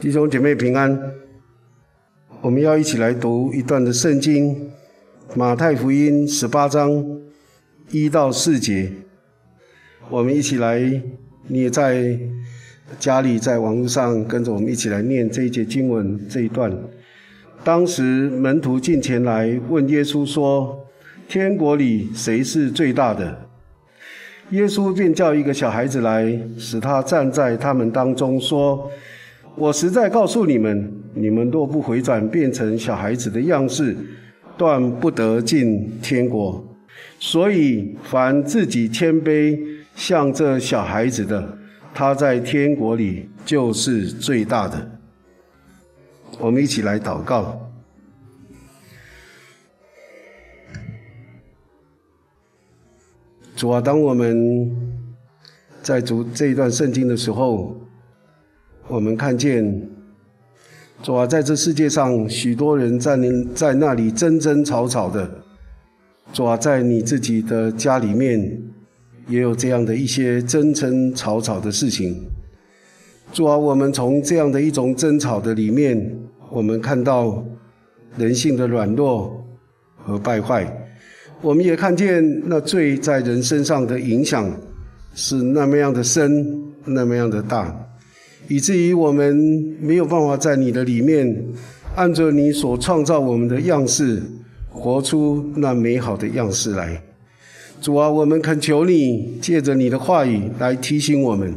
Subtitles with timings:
[0.00, 1.12] 弟兄姐妹平安，
[2.40, 4.54] 我们要一起来读一段的圣经，
[5.34, 7.04] 《马太福音》十八章
[7.90, 8.92] 一到四节。
[10.08, 10.78] 我们一起来，
[11.48, 12.16] 你也在
[13.00, 16.72] 家里，在网络上跟着我们一起来念这一节经文这一段。
[17.64, 20.86] 当时门徒进前来问耶稣说
[21.28, 23.48] ：“天国里谁是最大的？”
[24.50, 28.88] 耶稣便叫一个小孩子来，使他站在他们当中，说。
[29.58, 33.96] 我实在告诉你们，你们若不回转，变成小孩子的样式，
[34.56, 36.64] 断不得进天国。
[37.18, 39.58] 所以，凡自己谦卑
[39.96, 41.58] 像这小孩子的，
[41.92, 45.00] 他在天国里就是最大的。
[46.38, 47.60] 我们一起来祷告。
[53.56, 54.70] 主啊，当我们
[55.82, 57.76] 在读这一段圣经的时候，
[58.90, 59.86] 我们看见，
[61.02, 65.30] 主啊，在这世界上，许多人在那在那里争争吵吵的。
[66.32, 68.62] 主啊，在你自己的家里面，
[69.28, 72.16] 也有这样的一些争争吵吵的事情。
[73.30, 76.18] 主啊，我们从这样的一种争吵的里面，
[76.50, 77.44] 我们看到
[78.16, 79.46] 人性的软弱
[79.98, 80.66] 和败坏。
[81.42, 84.50] 我们也看见那罪在人身上的影响
[85.14, 87.84] 是那么样的深，那么样的大。
[88.48, 89.36] 以至于我们
[89.80, 91.44] 没有办法在你的里面，
[91.94, 94.22] 按照你所创造我们的样式，
[94.70, 97.02] 活出那美好的样式来。
[97.80, 101.54] 主啊，我们恳求你借着你的话语来提醒我们，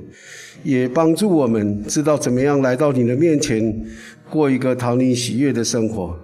[0.63, 3.73] 也帮助我们知道怎么样来到你的面前，
[4.29, 6.15] 过一个讨你喜悦的生活。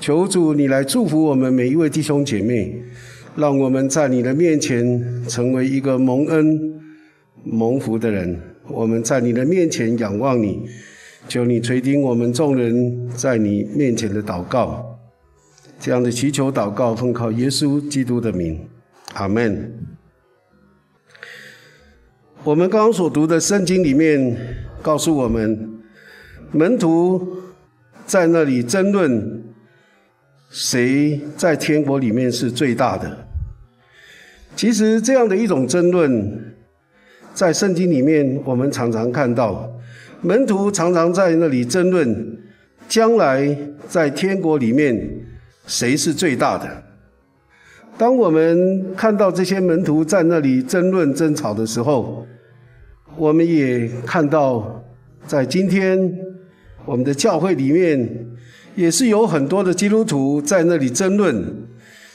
[0.00, 2.74] 求主你来祝福我们每一位弟兄姐妹，
[3.36, 6.74] 让我们在你的面前成为一个蒙恩
[7.44, 8.40] 蒙福的人。
[8.68, 10.68] 我们在你的面前仰望你，
[11.28, 14.98] 求你垂听我们众人在你面前的祷告。
[15.78, 18.68] 这样的祈求祷告，奉靠耶稣基督的名，
[19.14, 19.72] 阿门。
[22.42, 24.36] 我们刚刚所读的圣经里面
[24.82, 25.80] 告诉我们，
[26.50, 27.36] 门徒
[28.04, 29.44] 在那里争论
[30.50, 33.28] 谁在天国里面是最大的。
[34.56, 36.55] 其实这样的一种争论。
[37.36, 39.70] 在圣经里面，我们常常看到
[40.22, 42.38] 门徒常常在那里争论，
[42.88, 43.54] 将来
[43.86, 44.98] 在天国里面
[45.66, 46.82] 谁是最大的。
[47.98, 52.26] 当我们看到这些门徒在那里争论争吵的时候，
[53.18, 54.82] 我们也看到，
[55.26, 56.10] 在今天
[56.86, 58.26] 我们的教会里面，
[58.76, 61.44] 也是有很多的基督徒在那里争论，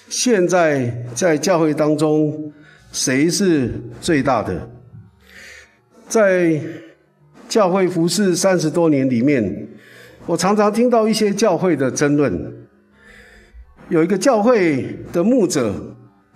[0.10, 2.52] 现在在教会当中
[2.92, 3.72] 谁是
[4.02, 4.68] 最大的。
[6.12, 6.60] 在
[7.48, 9.70] 教会服侍三十多年里面，
[10.26, 12.54] 我常常听到一些教会的争论。
[13.88, 15.74] 有一个教会的牧者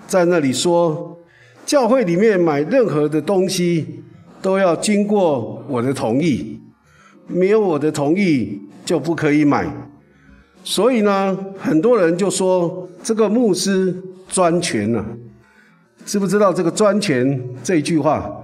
[0.07, 1.19] 在那里说
[1.67, 4.01] ：“教会里面买任何的东西
[4.41, 6.57] 都要经过我的同意，
[7.27, 9.69] 没有我的同意就不可以买。”
[10.63, 13.93] 所以呢，很多人就说这个牧师
[14.29, 15.05] 专权了。
[16.05, 18.41] 知不知道这个“专权”这句话？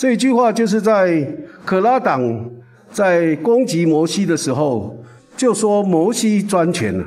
[0.00, 1.22] 这句话就是在
[1.62, 2.50] 可拉党
[2.90, 4.96] 在攻击摩西的时候，
[5.36, 7.04] 就说摩西专权了。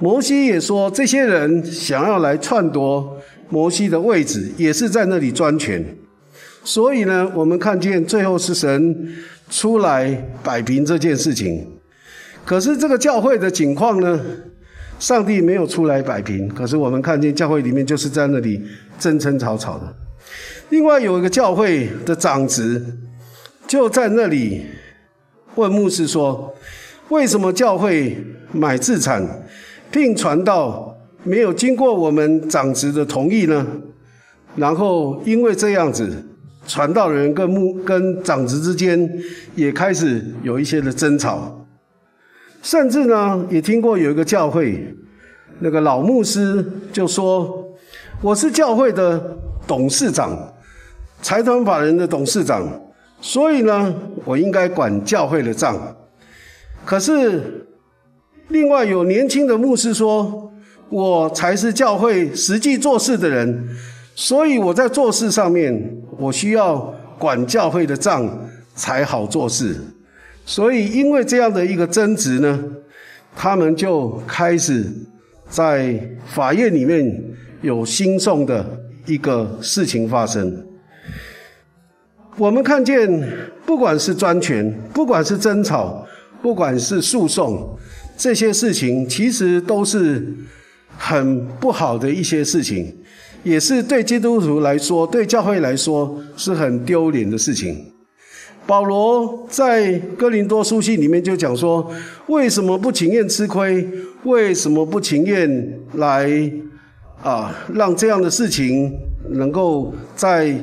[0.00, 3.16] 摩西也说，这些人想要来篡夺
[3.50, 5.96] 摩西的位置，也是在那里专权。
[6.64, 9.14] 所以呢，我们看见最后是神
[9.48, 11.64] 出来摆平这件事情。
[12.44, 14.20] 可是这个教会的情况呢，
[14.98, 16.48] 上帝没有出来摆平。
[16.48, 18.60] 可是我们看见教会里面就是在那里
[18.98, 19.94] 争争吵吵的。
[20.70, 22.96] 另外有一个教会的长子，
[23.66, 24.62] 就在那里
[25.54, 26.54] 问牧师说
[27.10, 28.16] ：“为什么教会
[28.52, 29.44] 买自产
[29.90, 33.66] 并传道没有经过我们长子的同意呢？”
[34.56, 36.10] 然后因为这样子，
[36.66, 39.10] 传道人跟牧跟长子之间
[39.54, 41.66] 也开始有一些的争吵，
[42.62, 44.94] 甚至呢也听过有一个教会
[45.60, 47.61] 那个老牧师就说
[48.22, 49.36] ：“我是教会的
[49.66, 50.54] 董事长。”
[51.20, 52.68] 财团法人的董事长，
[53.20, 55.96] 所以呢，我应该管教会的账。
[56.84, 57.64] 可是，
[58.48, 60.52] 另外有年轻的牧师说，
[60.88, 63.68] 我才是教会实际做事的人，
[64.16, 68.28] 所以我在做事上面，我需要管教会的账
[68.74, 69.76] 才好做事。
[70.44, 72.64] 所以，因为这样的一个争执呢，
[73.36, 74.92] 他们就开始
[75.48, 75.96] 在
[76.26, 77.22] 法院里面
[77.62, 78.66] 有兴讼的
[79.06, 80.66] 一个事情发生。
[82.36, 83.28] 我们看见，
[83.64, 86.06] 不管是专权，不管是争吵，
[86.42, 87.78] 不管是诉讼，
[88.16, 90.34] 这些事情其实都是
[90.96, 92.96] 很不好的一些事情，
[93.44, 97.92] 也是对基督徒来说，对教会来说是很丢脸的事情。
[98.66, 101.92] 保罗在哥林多书信里面就讲说：
[102.28, 103.86] 为什么不情愿吃亏？
[104.24, 106.30] 为什么不情愿来
[107.22, 108.92] 啊，让这样的事情
[109.30, 110.54] 能够在？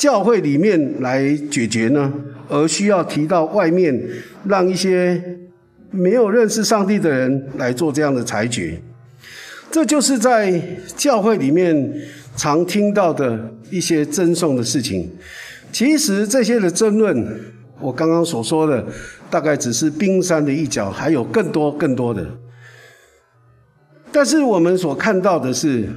[0.00, 2.10] 教会里面来解决呢，
[2.48, 4.02] 而需要提到外面，
[4.48, 5.22] 让一些
[5.90, 8.80] 没有认识上帝的人来做这样的裁决。
[9.70, 10.58] 这就是在
[10.96, 11.92] 教会里面
[12.34, 15.06] 常听到的一些争讼的事情。
[15.70, 17.38] 其实这些的争论，
[17.78, 18.82] 我刚刚所说的，
[19.28, 22.26] 大概只是冰山的一角，还有更多更多的。
[24.12, 25.88] 但是我们所看到的是，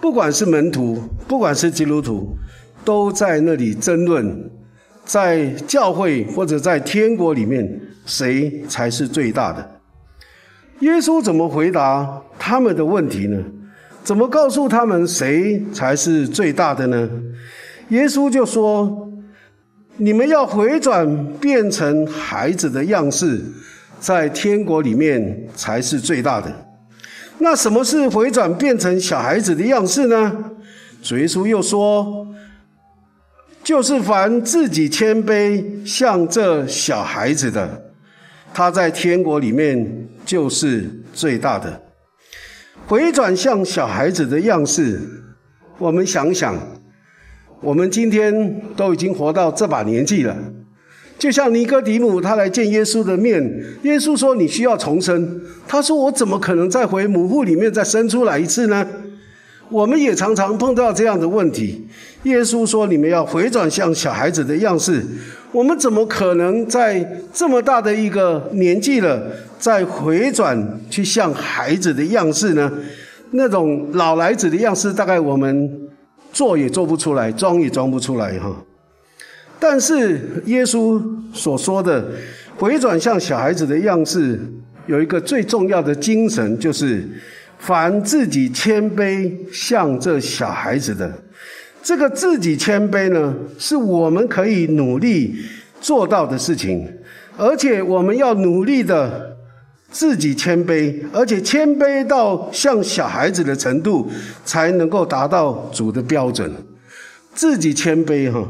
[0.00, 2.36] 不管是门徒，不管是基督徒。
[2.84, 4.50] 都在那里争论，
[5.06, 9.80] 在教会或者在天国里面，谁才是最大的？
[10.80, 13.42] 耶稣怎么回答他们的问题呢？
[14.02, 17.08] 怎么告诉他们谁才是最大的呢？
[17.88, 19.10] 耶稣就说
[19.96, 23.40] ：“你们要回转变成孩子的样式，
[23.98, 26.52] 在天国里面才是最大的。”
[27.38, 30.52] 那什么是回转变成小孩子的样式呢？
[31.02, 32.28] 主耶稣又说。
[33.62, 37.82] 就是凡自己谦卑像这小孩子的，
[38.52, 41.80] 他在天国里面就是最大的。
[42.86, 45.00] 回转向小孩子的样式，
[45.78, 46.54] 我们想想，
[47.62, 50.36] 我们今天都已经活到这把年纪了。
[51.18, 53.42] 就像尼哥底母，他来见耶稣的面，
[53.82, 58.86] 耶稣说：“你需要重生。”他说：“我怎么可能再回母腹里面再生出来一次呢？”
[59.70, 61.86] 我们也常常碰到这样的问题。
[62.24, 65.02] 耶稣说：“你们要回转向小孩子的样式。”
[65.52, 69.22] 我们怎么可能在这么大的一个年纪了，
[69.58, 72.70] 再回转去像孩子的样式呢？
[73.30, 75.70] 那种老来子的样式，大概我们
[76.32, 78.52] 做也做不出来，装也装不出来哈。
[79.64, 81.02] 但是耶稣
[81.32, 82.06] 所说的
[82.58, 84.38] 回转向小孩子的样式，
[84.86, 87.08] 有一个最重要的精神，就是。
[87.56, 91.10] 凡自己谦卑像这小孩子的，
[91.82, 95.34] 这个自己谦卑呢，是我们可以努力
[95.80, 96.86] 做到的事情，
[97.38, 99.34] 而且我们要努力的
[99.90, 104.10] 自己谦卑，而且谦卑到像小孩子的程度，
[104.44, 106.52] 才能够达到主的标准。
[107.32, 108.46] 自己谦卑哈，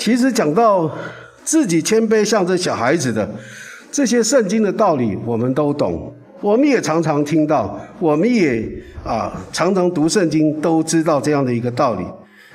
[0.00, 0.90] 其实讲到
[1.44, 3.28] 自己谦卑像这小孩子的
[3.92, 6.12] 这些圣经的道理，我们都懂。
[6.40, 8.66] 我们也常常听到，我们也
[9.04, 12.04] 啊常常读圣经，都知道这样的一个道理。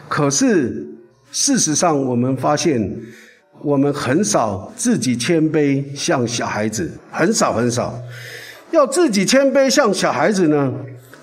[0.10, 0.88] 可是
[1.32, 2.92] 事实上，我们发现
[3.62, 7.94] 我们很少自己谦卑像小孩子，很少很少。
[8.72, 10.74] 要自己谦卑像小孩子呢，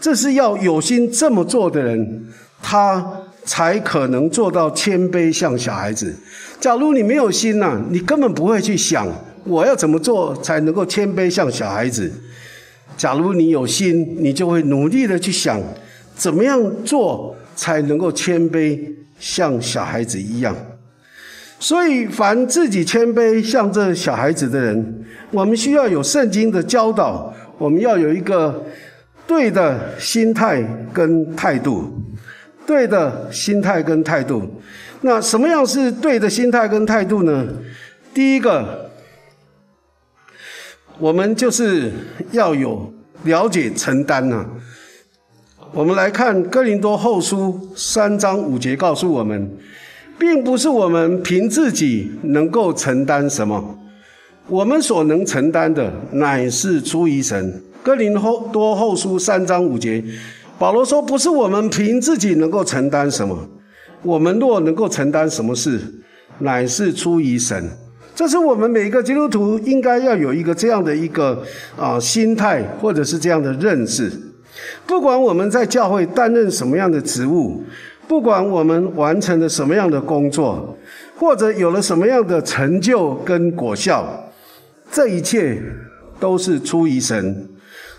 [0.01, 2.27] 这是要有心这么做的人，
[2.63, 3.05] 他
[3.45, 6.15] 才可能做到谦卑像小孩子。
[6.61, 9.09] 假如你没有心呐，你根本不会去想
[9.45, 12.11] 我要怎么做才能够谦卑像小孩子。
[12.97, 15.61] 假如你有心，你就会努力的去想，
[16.15, 18.79] 怎么样做才能够谦卑，
[19.19, 20.55] 像小孩子一样。
[21.59, 28.65] 所以，凡自己谦卑像这小孩子的人，我们需要有圣经的教导，我们要有一个
[29.27, 30.63] 对的心态
[30.93, 32.02] 跟态度，
[32.67, 34.63] 对的心态跟态度。
[35.03, 37.47] 那什么样是对的心态跟态度呢？
[38.15, 38.91] 第一个。
[40.99, 41.91] 我们就是
[42.31, 42.93] 要有
[43.25, 44.47] 了解承担呐。
[45.73, 49.51] 我们来看哥林多后书三章五节，告诉我们，
[50.17, 53.79] 并不是我们凭自己能够承担什么，
[54.47, 57.61] 我们所能承担的乃是出于神。
[57.83, 60.05] 哥林后多后书三章五节，
[60.59, 63.49] 保罗说，不是我们凭自己能够承担什么，
[64.03, 65.81] 我们若能够承担什么事，
[66.39, 67.71] 乃是出于神。
[68.15, 71.43] 这是我们每个基督徒应该要有一个这样的一个
[71.77, 74.13] 啊心态，或者是这样的认识。
[74.87, 77.65] 不管我们在教会担任什么样的职务，
[78.07, 80.77] 不管我们完成了什么样的工作，
[81.17, 84.31] 或者有了什么样的成就跟果效，
[84.93, 85.61] 这一切
[86.21, 87.49] 都是出于神，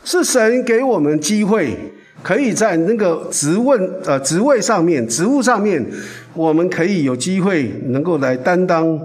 [0.03, 1.75] 是神给我们机会，
[2.23, 5.85] 可以在那个职问呃职位上面、职务上面，
[6.33, 8.99] 我们可以有机会能够来担当。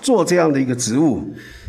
[0.00, 1.22] 做这样的一个职务，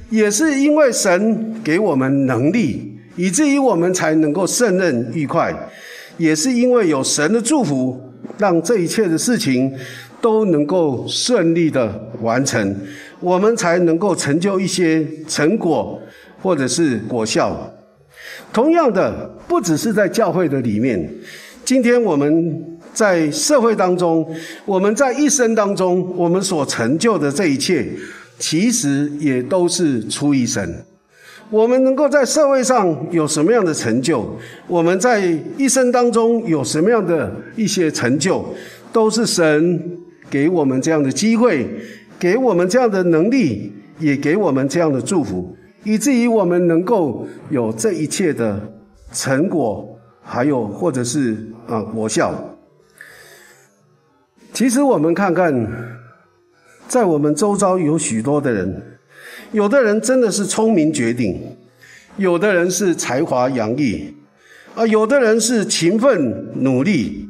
[0.10, 5.54] 也是因为神给我们能力，以至于我们才能够胜任愉快；
[6.18, 8.02] 也是因为有神的祝福，
[8.40, 9.72] 让这一切的事情
[10.20, 12.76] 都能够顺利的完成，
[13.20, 16.02] 我们才能够成就一些成果
[16.42, 17.72] 或者是果效。
[18.54, 21.12] 同样的，不只是在教会的里面，
[21.66, 24.24] 今天我们在社会当中，
[24.64, 27.84] 我们在一生当中，我们所成就的这一切，
[28.38, 30.86] 其实也都是出于神。
[31.50, 35.20] 我们能够在社会上有什么样的成就，我们在
[35.58, 38.46] 一生当中有什么样的一些成就，
[38.92, 39.82] 都是神
[40.30, 41.68] 给我们这样的机会，
[42.20, 45.56] 给我们这样的能力，也给我们这样的祝福。
[45.84, 48.58] 以至于我们能够有这一切的
[49.12, 52.34] 成果，还有或者是啊果效。
[54.54, 55.68] 其实我们看看，
[56.88, 58.82] 在我们周遭有许多的人，
[59.52, 61.58] 有的人真的是聪明绝顶，
[62.16, 64.14] 有的人是才华洋溢，
[64.76, 67.28] 啊，有的人是勤奋努力，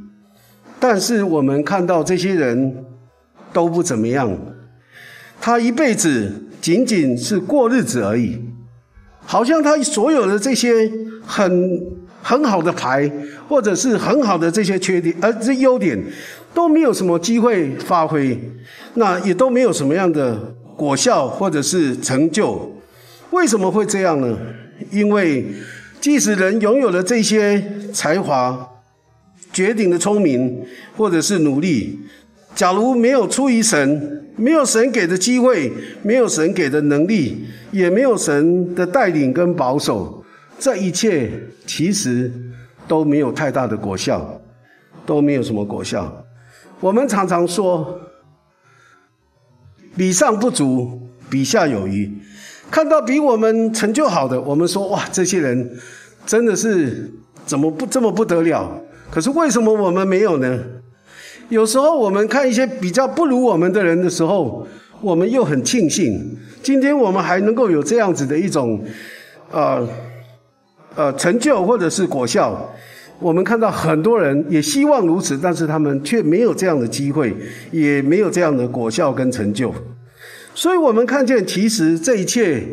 [0.79, 2.85] 但是我们看到这些人
[3.51, 4.37] 都不怎么样，
[5.41, 6.31] 他一辈子。
[6.63, 8.39] 仅仅是过日子而已，
[9.25, 10.89] 好像他所有的这些
[11.25, 11.81] 很
[12.21, 13.11] 很好的牌，
[13.49, 16.01] 或者是很好的这些缺点，而这优点
[16.53, 18.39] 都没有什么机会发挥，
[18.93, 22.71] 那也都没有什么样的果效或者是成就。
[23.31, 24.37] 为什么会这样呢？
[24.89, 25.45] 因为
[25.99, 28.69] 即使人拥有了这些才华、
[29.51, 30.65] 绝顶的聪明，
[30.95, 31.99] 或者是努力。
[32.55, 35.71] 假如没有出于神，没有神给的机会，
[36.01, 40.23] 没有神给的能力，也没有神的带领跟保守，
[40.57, 41.31] 这一切
[41.65, 42.31] 其实
[42.87, 44.41] 都没有太大的果效，
[45.05, 46.25] 都没有什么果效。
[46.79, 47.99] 我们常常说，
[49.95, 52.11] 比上不足，比下有余。
[52.71, 55.77] 看到比我们成就好的，我们说哇，这些人
[56.25, 57.11] 真的是
[57.45, 58.81] 怎么不这么不得了？
[59.11, 60.59] 可是为什么我们没有呢？
[61.49, 64.67] 有时候我们看一些比较不如我们的人的时候，
[65.01, 68.83] 我们又很庆幸，今天我们还能够有这样子的一种，
[69.51, 69.87] 呃，
[70.95, 72.69] 呃成就或者是果效。
[73.19, 77.33] 我们看到很多人也希望如此，但是他们却没有这样的机会，
[77.71, 79.73] 也没有这样的果效跟成就。
[80.55, 82.63] 所以，我们看见其实这一切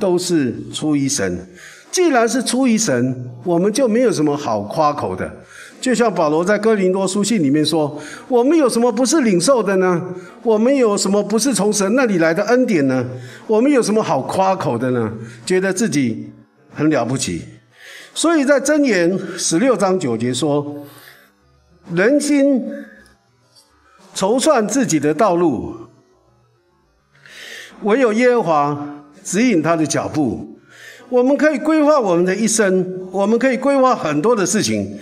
[0.00, 1.46] 都是出于神。
[1.90, 5.30] 既然是出于神，我们就没有什么好夸口的。
[5.82, 10.00] 就像保罗在哥林多书信里面说：“我们有什么不是领受的呢？
[10.44, 13.04] 我们有什么不是从神那里来的恩典呢？
[13.48, 15.12] 我们有什么好夸口的呢？
[15.44, 16.30] 觉得自己
[16.72, 17.42] 很了不起。”
[18.14, 20.86] 所以在箴言十六章九节说
[21.92, 22.62] ：“人心
[24.14, 25.74] 筹算自己的道路，
[27.82, 30.48] 唯有耶和华指引他的脚步。”
[31.10, 34.98] 我们可以规划我们的一生，我们可以规划很多的事情。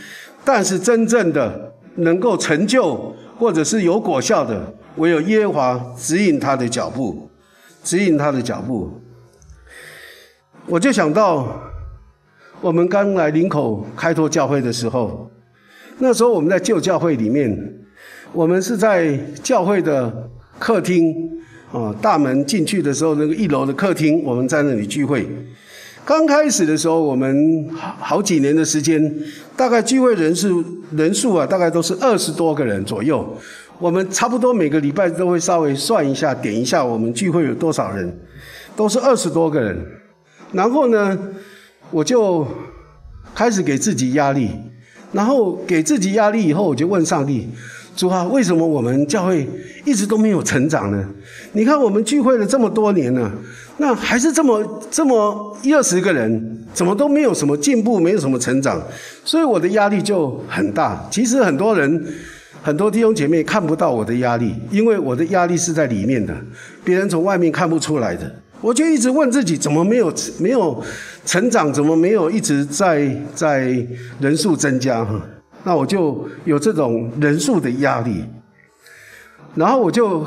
[0.52, 7.30] 但是真正的能够成就或者是有果效的，唯有耶和华指引他的脚步，
[7.84, 8.90] 指引他的脚步。
[10.66, 11.46] 我就想到，
[12.60, 15.30] 我们刚来林口开拓教会的时候，
[15.98, 17.56] 那时候我们在旧教会里面，
[18.32, 20.28] 我们是在教会的
[20.58, 21.14] 客厅
[21.70, 25.28] 啊，大门进去的时候，那个一楼的客厅，我们在那里聚会。
[26.10, 27.68] 刚开始的时候，我们
[28.00, 29.00] 好几年的时间，
[29.56, 33.24] 大概聚会人数人数啊，大概都是二十多个人左右。
[33.78, 38.12] 我们差不多每个礼拜都会稍微算一下，点一下我们聚会有多少人，
[38.74, 39.86] 都是二十多个人。
[40.50, 41.16] 然后呢，
[41.92, 42.44] 我就
[43.32, 44.50] 开始给自己压力，
[45.12, 47.48] 然后给自己压力以后，我就问上帝。
[47.96, 49.46] 主啊，为什么我们教会
[49.84, 51.04] 一直都没有成长呢？
[51.52, 53.30] 你看我们聚会了这么多年了，
[53.78, 58.80] 那还是这么这么一二十个人，怎么都没有什么进步，没有什么成长，
[59.24, 61.06] 所以我的压力就很大。
[61.10, 62.06] 其实很多人、
[62.62, 66.34] 很多弟兄姐妹看不到我的压力，因为我的压力是在里面的，
[66.82, 68.32] 别人从外面看不出来的。
[68.62, 70.82] 我就一直问自己，怎么没有没有
[71.26, 71.72] 成长？
[71.72, 73.76] 怎么没有一直在在
[74.20, 75.04] 人数增加？
[75.04, 75.20] 哈。
[75.62, 78.24] 那我就有这种人数的压力，
[79.54, 80.26] 然后我就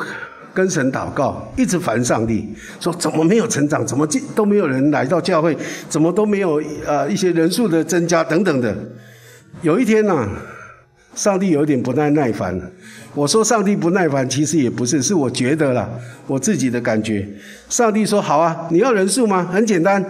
[0.53, 5.57] 跟神祷告，一直烦上帝，说怎么没有成长，怎么都没有人来到教会，
[5.89, 8.75] 怎么都没有呃一些人数的增加等等的。
[9.63, 10.29] 有一天呢，
[11.15, 12.71] 上帝有点不耐耐烦了，
[13.15, 15.89] 我说上帝不耐烦，其实也不是，是我觉得啦，
[16.27, 17.27] 我自己的感觉。
[17.69, 19.43] 上帝说好啊，你要人数吗？
[19.51, 20.03] 很简单。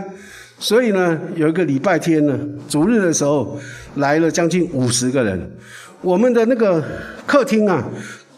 [0.63, 2.39] 所以呢，有一个礼拜天呢，
[2.69, 3.59] 主日的时候
[3.95, 5.51] 来了将近五十个人。
[5.99, 6.81] 我们的那个
[7.27, 7.83] 客厅啊，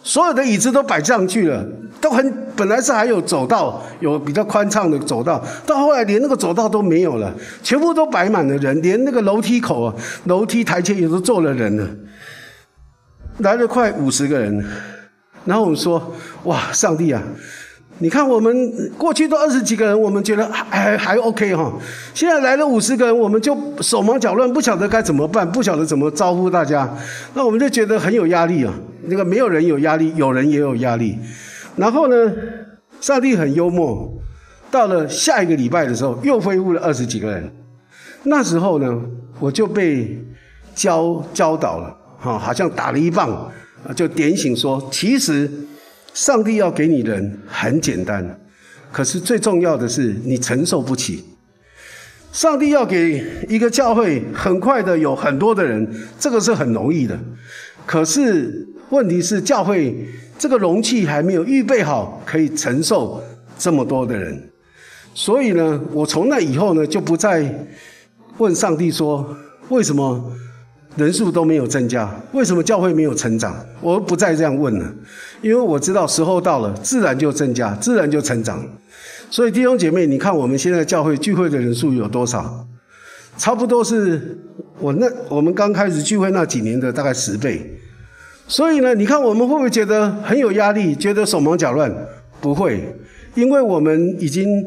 [0.02, 1.64] 所有的椅子都摆上去了，
[2.02, 11.88] 都很本来是还有走道，有比较宽敞的走道，到后来连那个走道都没有了，全部都摆满了人，连那个楼梯口啊、楼梯台阶也都坐了人了。
[13.38, 14.66] 来了快五十个人，
[15.46, 16.16] 然后我们说
[16.46, 17.22] ：“哇，上帝啊！”
[18.00, 21.72] 你看，我们过去都二十几个人，我们觉得还还 OK 哈。
[22.14, 26.94] 现在来了五十个人，我们就手忙脚乱，不晓得该怎么办，不晓得怎么招呼大家。
[27.34, 28.74] 那我们就觉得很有压力啊。
[29.04, 31.18] 那个没有人有压力，有人也有压力。
[31.78, 32.34] 然后呢，
[33.00, 34.14] 上帝很幽默，
[34.70, 37.50] 到了下一个礼拜的时候，又恢复了二十几个人。
[38.24, 39.02] 那时候呢，
[39.40, 40.22] 我就被
[40.76, 43.50] 教教导了，哈，好像打了一棒，
[43.96, 45.50] 就点醒说，其实。
[46.16, 48.40] 上帝要给你人很简单，
[48.90, 51.26] 可是最重要的是你承受不起。
[52.32, 55.86] 上帝要给一个教会很快的有很多的人，
[56.18, 57.20] 这个是很容易的。
[57.86, 60.08] 可是问题是教会
[60.40, 63.22] 这个容器还没有预备好，可以承受
[63.58, 64.42] 这么多的人。
[65.14, 67.68] 所以呢，我从那以后呢，就不再
[68.38, 69.36] 问上帝说
[69.68, 70.32] 为什么。
[70.96, 73.54] 人数都没有增加，为什么教会没有成长？
[73.82, 74.94] 我不再这样问了，
[75.42, 78.66] 因为我知道时候到了，自然就增加，自然就成长。
[79.30, 82.66] 所以弟兄姐妹，你看我们现在教会聚会的人数有多少？
[83.38, 84.40] 差不多是
[84.80, 87.78] 我那我们刚开始聚会那几年的大概十倍。
[88.48, 91.94] 所以呢，你看我们会不会觉得很有压力，觉得手忙脚乱？
[92.40, 92.96] 不会，
[93.34, 94.66] 因为我们已经。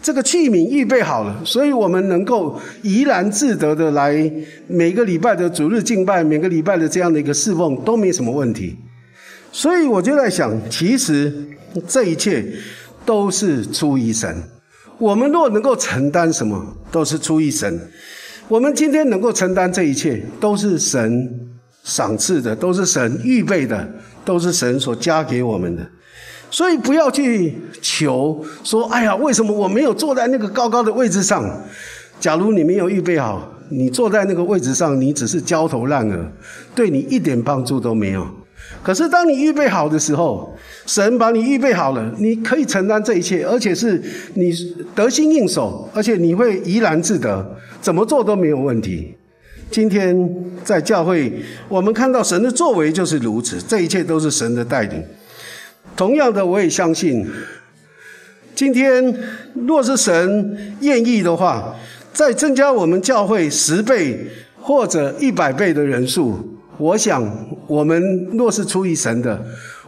[0.00, 4.32] 这个器皿预备好了，所以我们能够怡然自得的来
[4.68, 8.76] 每个礼拜的主日敬拜，每个礼拜的这样的一个侍奉都没什么问题。
[9.50, 11.32] 所以我就在想，其实
[11.86, 12.46] 这一切
[13.04, 14.36] 都是出于神。
[14.98, 17.80] 我们若能够承担什么，都是出于神。
[18.46, 21.28] 我们今天能够承担这一切，都是神
[21.82, 23.86] 赏赐的，都是神预备的，
[24.24, 25.86] 都是神所加给我们的。
[26.50, 31.44] 所以不要去求说，哎呀，为什么我没有坐在那个高高的位置上？
[32.18, 36.32] 假如你没有预备好，你坐在那个位置上，你只是焦头烂额，
[36.74, 38.26] 对你一点帮助都没有。
[38.82, 44.02] 可是当你预备好的时候，神把你预备好了，你可以承担这一切，而且是
[44.34, 44.52] 你
[44.94, 49.14] 得心应手，而且你会怡然自得，怎么做都没有问题。
[49.70, 50.34] 今天
[50.64, 51.32] 在教会，
[51.68, 55.02] 我们看到神的作为就是如此，这一切都是神的带领。
[55.96, 57.26] 同样的，我也相信，
[58.54, 59.14] 今天
[59.66, 61.74] 若是神愿意的话，
[62.12, 64.26] 再增加我们教会十倍
[64.60, 67.28] 或者一百倍的人数，我想
[67.66, 69.44] 我们若是出于神的。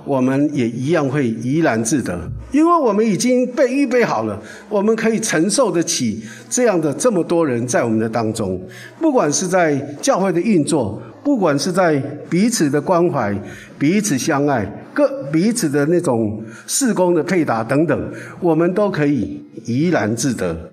[0.06, 2.18] 我们也一样会怡然自得，
[2.50, 8.58] 因为我们已经被预备好了，我们可以承受得起这样的这么多人在我们的当中，
[8.98, 13.38] 不管是在教会的运作，不管是在彼此的关怀、
[13.78, 20.70] 彼此相爱、各彼此的那种事工的配搭等等，我们都可以怡然自得。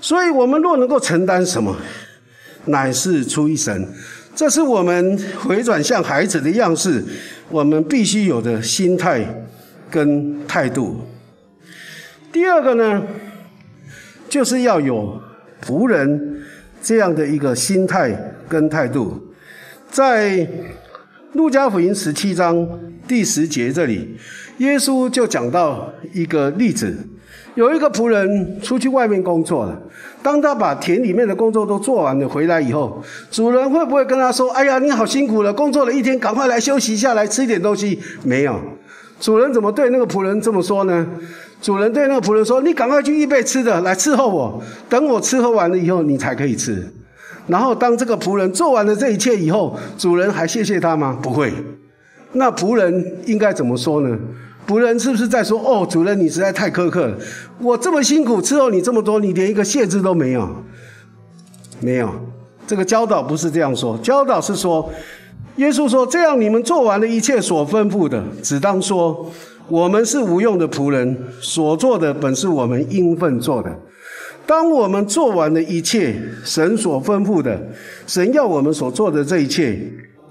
[0.00, 1.74] 所以，我们若能够承担什么，
[2.66, 3.88] 乃是出于神。
[4.34, 7.02] 这是我们回转向孩子的样式，
[7.48, 9.46] 我们必须有的心态
[9.88, 11.00] 跟态度。
[12.32, 13.02] 第二个呢，
[14.28, 15.22] 就是要有
[15.64, 16.42] 仆人
[16.82, 19.22] 这样的一个心态跟态度。
[19.88, 20.44] 在
[21.34, 22.66] 路加福音十七章
[23.08, 24.16] 第十节这里，
[24.58, 26.96] 耶稣就讲到一个例子。
[27.56, 29.76] 有一个仆人出去外面工作了，
[30.22, 38.60] 当他把田里面的工作都做完了回来以后，主人会不会跟他说：“哎呀，你好辛苦了，工作了一天，赶快来休息一下，来吃一点东西？”没有，
[39.18, 41.04] 主人怎么对那个仆人这么说呢？
[41.60, 46.86] 主人对那个仆人说：“你赶快去预备吃的来伺候我，等我吃喝完了以后，你才可以吃。”
[47.46, 51.18] 然后当这个仆人做完了这一切以后，主人还谢谢他吗？
[51.22, 51.52] 不会。
[52.32, 54.18] 那仆人应该怎么说呢？
[54.66, 57.14] 仆人是不是在说：“哦，主人，你实在太苛刻了，
[57.60, 60.48] 我这么辛苦伺候你这么多，你连一个谢字都没有？
[61.80, 62.10] 没有，
[62.66, 64.90] 这个教导不是这样说，教导是说，
[65.56, 69.30] 耶稣说：这样你们做完了一切所吩咐的，只当说，
[69.68, 73.70] 我们是无用的仆人，所做的本是我们应份做的。
[74.46, 77.60] 当我们做完了一切神所吩咐的，
[78.06, 79.78] 神要我们所做的这一切，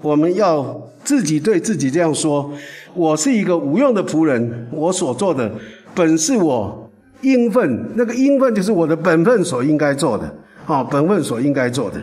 [0.00, 2.52] 我们要自己对自己这样说。”
[2.94, 5.50] 我是一个无用的仆人，我所做的
[5.96, 6.88] 本是我
[7.22, 10.32] 应份，那个应份就是我的本分所应该做的，
[10.64, 12.00] 啊，本分所应该做的。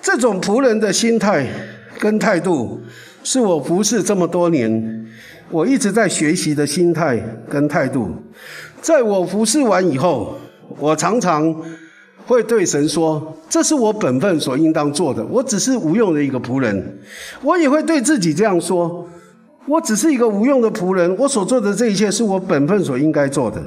[0.00, 1.46] 这种仆人的心态
[1.98, 2.80] 跟态度，
[3.22, 5.06] 是我服侍这么多年，
[5.50, 8.10] 我一直在学习的心态跟态度。
[8.82, 10.36] 在我服侍完以后，
[10.78, 11.56] 我常常。
[12.24, 16.98] 会对神说：“这是我本分所应当做的，我只是无用的一个仆人。”
[17.42, 19.04] 我也会对自己这样说
[19.66, 23.60] ：“我只是一个无用的仆人，我所做的这一切是我本分所应该做的。”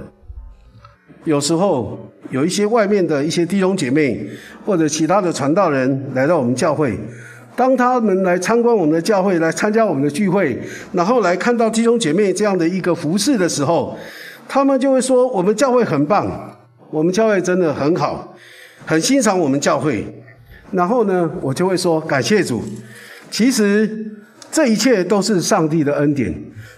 [1.26, 2.00] 有时候
[2.30, 4.26] 有一些外面的一些弟兄姐妹
[4.66, 6.98] 或者其他的传道人来到我们教会，
[7.58, 10.58] 当他们来参观我们的教会，来参加我们的聚会，
[10.94, 13.98] 然后来看到弟兄姐妹这样的一个服饰的时候，
[14.48, 16.58] 他们就会说：我们教会很棒，
[16.90, 18.36] 我们教会真的很好，
[18.86, 20.06] 很欣赏我们教会。
[20.72, 22.64] 然后呢，我就会说：感谢主。
[23.30, 24.12] 其实
[24.52, 26.34] 这一切都是上帝的恩典。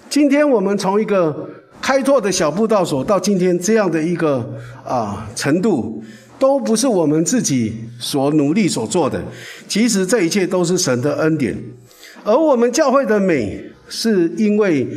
[0.10, 1.50] 今天我们从一个
[1.82, 4.54] 开拓的小步道所到今天这样的一个
[4.84, 6.04] 啊程度。
[6.40, 9.20] 都不是我们自己所努力所做的，
[9.68, 11.58] 其实这一切都是神的恩典。
[12.24, 14.88] 而我们教会的美，是因为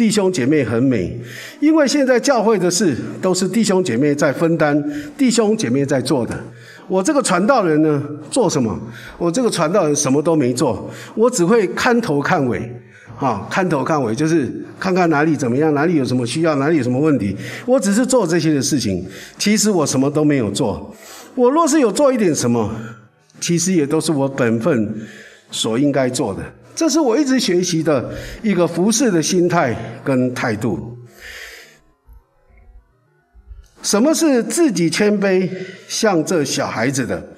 [0.00, 1.14] 弟兄姐妹很美，
[1.60, 4.82] 因为现在教会的事都是弟兄姐妹在分担，
[5.18, 6.34] 弟兄姐妹在做的。
[6.88, 8.74] 我这个传道人呢，做什么？
[9.18, 12.62] 我这个传道人什么都没做，我只会看头看尾。
[13.18, 17.36] 啊，看头看尾，就是看看哪里怎么样，哪里有什么需要，哪里有什么问题。
[17.66, 19.04] 我只是做这些的事情，
[19.36, 20.90] 其实我什么都没有做。
[21.34, 22.74] 我若是有做一点什么，
[23.38, 24.94] 其实也都是我本分
[25.50, 26.40] 所应该做的。
[26.74, 30.96] 这是我一直学习的一个服侍的心态跟态度。
[33.82, 35.48] 什么是自己谦卑，
[35.88, 37.36] 像这小孩子的？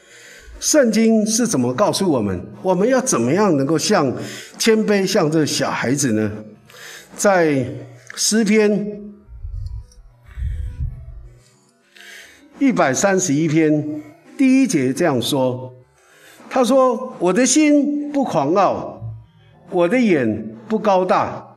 [0.58, 4.12] 圣经是怎么告诉我们，我们要怎么样能够像
[4.58, 6.30] 谦卑像这小孩子呢？
[7.16, 7.66] 在
[8.14, 9.00] 诗篇
[12.60, 14.02] 一百三十一篇
[14.38, 15.74] 第一节这样说
[16.48, 19.01] ：“他说，我的心不狂傲，
[19.72, 21.56] 我的眼不高大，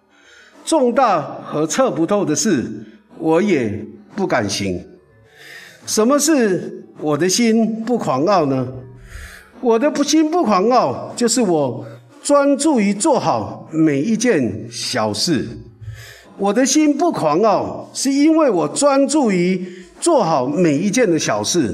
[0.65, 2.63] 重大和测不透的事，
[3.19, 4.83] 我也不敢行。
[5.85, 8.67] 什么是我的心不狂傲呢？”
[9.61, 11.83] 我的不心不狂傲，就是我
[12.21, 15.47] 专注于做好每一件小事。
[16.37, 19.65] 我的心不狂傲，是因为我专注于
[19.99, 21.73] 做好每一件的小事。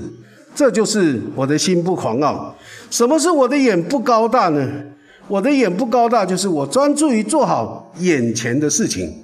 [0.56, 2.56] 这就是我的心不狂傲。
[2.90, 4.70] 什么是我的眼不高大呢？
[5.32, 9.24] 我的眼不高大，就是我专注于做好眼前的事情，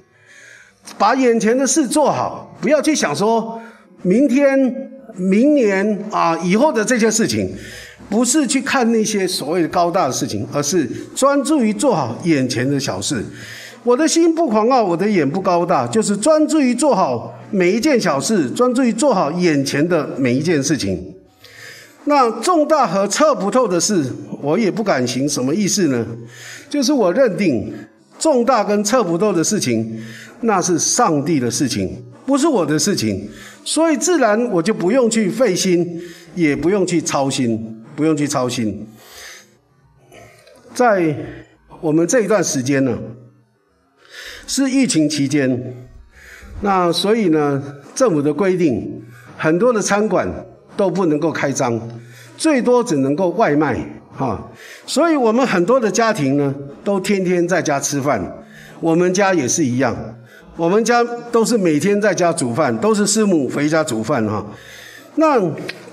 [0.96, 3.60] 把眼前的事做好，不要去想说
[4.00, 7.54] 明天、明年啊以后的这些事情。
[8.08, 13.22] 不是去看那些所谓的高大的事情，而是专注于做好眼前的小事。
[13.84, 21.17] 我的心不狂傲，我的眼不高大，就是专注于做好每一件小事，专注于做好眼前的每一件事情。
[22.08, 24.04] 那重大和测不透的事，
[24.40, 25.28] 我也不敢行。
[25.28, 26.04] 什么意思呢？
[26.68, 27.72] 就是我认定
[28.18, 30.02] 重大跟测不透的事情，
[30.40, 33.28] 那是上帝的事情，不是我的事情，
[33.62, 36.00] 所以自然我就不用去费心，
[36.34, 37.74] 也不用去操心。
[37.98, 38.86] 不用去操心，
[40.72, 41.16] 在
[41.80, 42.96] 我们这一段时间呢，
[44.46, 45.74] 是疫情期间，
[46.60, 47.60] 那所以呢，
[47.96, 49.02] 政府的规定，
[49.36, 50.32] 很多的餐馆
[50.78, 51.78] 都不能够开张，
[52.36, 53.76] 最多只能够外卖
[54.16, 54.48] 哈，
[54.86, 58.22] 所以我们很多的家庭呢，都天天在家吃饭，
[58.80, 59.94] 我们家也是一样，
[60.56, 64.46] 我们家都是每天在家煮饭，都是师母回家煮饭哈，
[65.16, 65.38] 那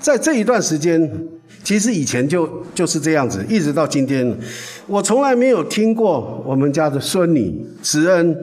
[0.00, 1.28] 在这一段时间。
[1.64, 4.38] 其实以前就就是这样子，一直到今天，
[4.86, 8.36] 我从来没有听过我们家的孙女慈恩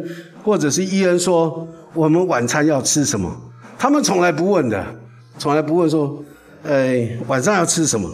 [0.43, 3.33] 或者是伊恩说我们晚餐要吃什么，
[3.79, 4.85] 他们从来不问的，
[5.37, 6.21] 从来不问说，
[6.63, 8.09] 呃，晚上要吃什么，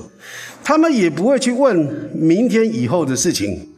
[0.64, 3.70] 他们也不会去问明天以后的事情，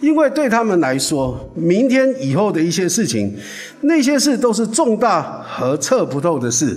[0.00, 3.34] 因为对他们来说，明天以后的一些事情，
[3.80, 6.76] 那些事都是重大和测不透的事。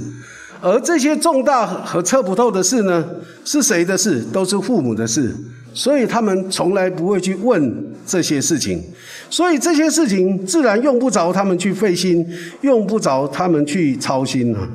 [0.60, 3.06] 而这些重大和测不透的事呢，
[3.46, 4.22] 是谁的事？
[4.34, 5.36] 都是父母的事，
[5.72, 8.84] 所以他们从来不会去问这些事情，
[9.30, 12.28] 所以这些事情自然用不着他们去费心，
[12.62, 14.68] 用不着他们去操心啊。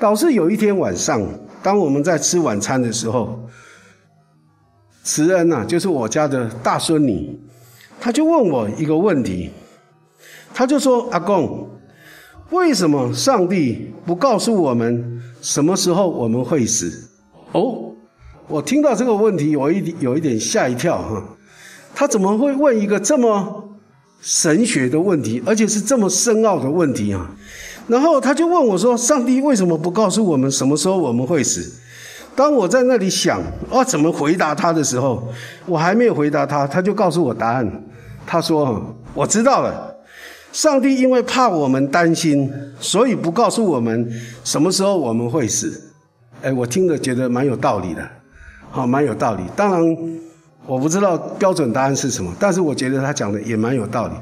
[0.00, 1.22] 导致有一天晚上，
[1.62, 3.48] 当我们在吃晚餐的时候，
[5.04, 7.38] 慈恩呐，就是我家的大孙女，
[8.00, 9.50] 她就问我一个问题，
[10.52, 11.68] 她就说：“阿公。”
[12.50, 17.08] 为什么上帝不告诉我们什么时候我们会死？
[17.52, 17.94] 哦，
[18.46, 21.24] 我听到这个问题，我一有一点吓一跳哈。
[21.94, 23.78] 他怎么会问一个这么
[24.20, 27.34] 神学的问题，而且是这么深奥的问题啊？
[27.86, 31.72] 然后他就问我说：“上帝为什么不告诉我们什么时候我们会死？”
[32.34, 35.22] 当我在那里想哦怎么回答他的时候，
[35.66, 37.84] 我还没有回答他，他就告诉我答案。
[38.26, 39.88] 他说：“我知道了。”
[40.52, 44.10] 上帝因为怕我们担心，所以不告诉我们
[44.44, 45.92] 什么时候我们会死。
[46.42, 48.06] 哎，我听着觉得蛮有道理的，
[48.70, 49.42] 好，蛮有道理。
[49.56, 49.96] 当然，
[50.66, 54.14] 我不知道标准答案是什么，但是我觉得他讲的也蛮有道理。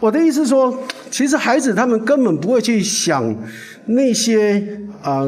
[0.00, 0.72] 我的意思说，
[1.10, 3.34] 其实孩子他们根本不会去想
[3.86, 5.24] 那些啊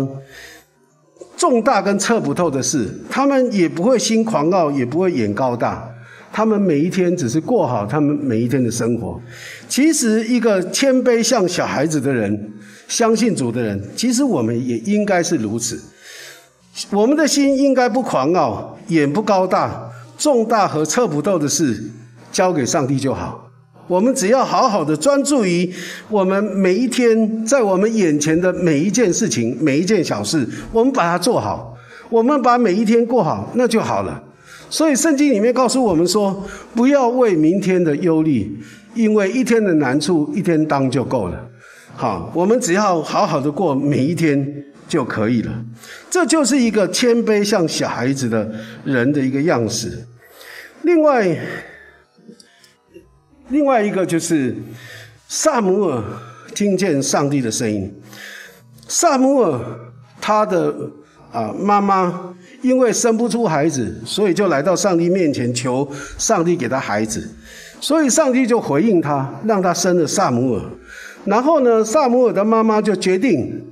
[1.37, 5.91] 重大跟测不透的事，他们也不会心狂傲，也不会眼高大。
[6.33, 9.21] 他们每一天只是过好他们每一天的生活。
[9.69, 12.53] 其实，一个谦卑像小孩子的人，
[12.87, 15.83] 相信主的人，其实我们也应该是如此。
[16.91, 21.83] 我们的心应该不狂傲，眼不高大，重大和测不透的事
[22.31, 23.50] 交给上帝就好。
[23.91, 25.69] 我们只要好好的专注于
[26.09, 31.77] 我们每一天在我们眼前的每一件事情、每一件小事，我们把它做好，
[32.09, 34.23] 我们把每一天过好，那就好了。
[34.69, 38.57] 所以圣经里面告诉我们说，不要为明天的忧虑，
[38.95, 41.49] 因为一天的难处一天当就够了。
[41.97, 45.53] 好，我们只要好好的过每一天就可以了。
[46.09, 48.49] 这就是一个谦卑像小孩子的
[48.85, 50.07] 人的一个样式。
[50.83, 51.37] 另外，
[53.51, 54.55] 另外一个就是
[55.29, 56.03] 萨姆尔
[56.55, 57.93] 听见上帝的声音。
[58.89, 59.61] 萨姆尔
[60.21, 60.75] 他的
[61.33, 67.29] 啊妈妈因为生不出孩子，所以就来到上帝面前求上帝给他孩子。
[67.81, 70.63] 所以上帝就回应他，让他生了萨姆尔。
[71.25, 73.63] 然后呢，萨姆尔的妈妈就决定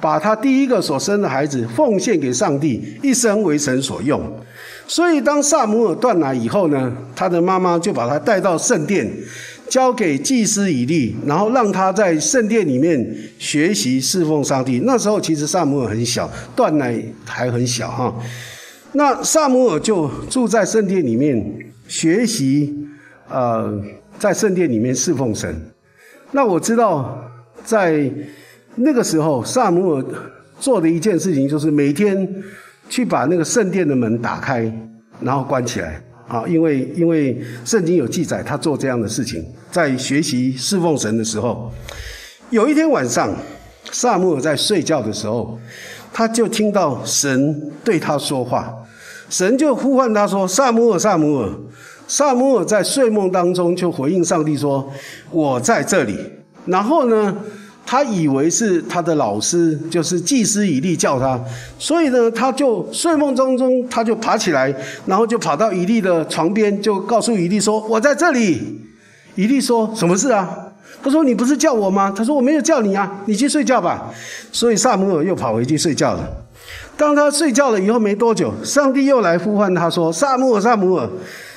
[0.00, 4.20] 把他第一个所生的孩子奉献给上帝，一生为神所用。
[4.86, 9.10] 所以，当萨姆尔断奶以后呢，他的妈妈就把他带到圣殿，
[9.68, 14.82] 交给祭司以利，然后让他在圣殿里面学习侍奉上帝。
[14.84, 18.14] 那时候其实萨姆尔很小，断奶还很小哈。
[18.92, 21.42] 那萨姆尔就住在圣殿里面
[21.88, 22.76] 学习，
[23.30, 23.80] 呃，
[24.18, 25.58] 在圣殿里面侍奉神。
[26.32, 27.18] 那我知道，
[27.64, 28.10] 在
[28.74, 30.04] 那个时候，萨姆尔
[30.60, 32.42] 做的一件事情就是每天。
[32.88, 34.70] 去把那个圣殿的门打开，
[35.20, 36.44] 然后关起来啊！
[36.46, 41.72] 因为因为圣经有记载，他做这样的事情，在学习侍奉神的时候，
[42.50, 43.34] 有一天晚上，
[43.90, 45.58] 萨母尔在睡觉的时候，
[46.12, 48.72] 他就听到神对他说话，
[49.28, 51.50] 神就呼唤他说：“萨母尔，萨母尔。”
[52.08, 54.92] 萨母尔在睡梦当中就回应上帝说
[55.30, 56.18] ：“我在这里。”
[56.66, 57.34] 然后呢？
[57.84, 61.38] 他以为是他的老师，就是祭司以利叫他，
[61.78, 68.80] 所以呢，他就睡梦中中，他就爬起来，然后就跑到以利的床边，就告诉以利说：“我在这里。”
[69.34, 70.48] 以利说：“什么事啊？”
[71.02, 74.10] 他说：“你不是叫我吗？”他说：“我没有叫你啊，你去睡觉吧。”
[74.52, 76.28] 所以萨姆尔又跑回去睡觉了。
[76.96, 81.08] 当他睡觉了以后没多久，上帝又来呼唤他说：“萨姆尔，萨姆尔。”